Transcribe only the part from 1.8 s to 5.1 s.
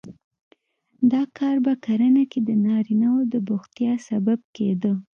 کرنه کې د نارینه وو د بوختیا سبب کېده